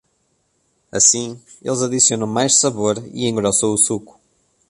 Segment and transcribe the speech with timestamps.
[0.91, 4.19] Assim, eles adicionam mais sabor e engrossam o suco.